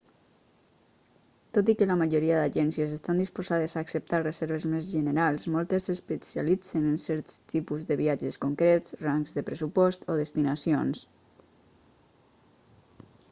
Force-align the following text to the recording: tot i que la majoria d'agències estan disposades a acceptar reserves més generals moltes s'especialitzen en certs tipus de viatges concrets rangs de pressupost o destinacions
tot 1.55 1.67
i 1.71 1.73
que 1.79 1.87
la 1.89 1.95
majoria 2.01 2.37
d'agències 2.37 2.93
estan 2.95 3.19
disposades 3.23 3.73
a 3.75 3.83
acceptar 3.83 4.21
reserves 4.23 4.63
més 4.71 4.87
generals 4.93 5.45
moltes 5.57 5.85
s'especialitzen 5.89 6.87
en 6.91 6.95
certs 7.05 7.37
tipus 7.53 7.85
de 7.91 7.97
viatges 8.01 8.41
concrets 8.47 8.97
rangs 9.05 9.37
de 9.39 9.45
pressupost 9.51 10.09
o 10.15 10.15
destinacions 10.23 11.05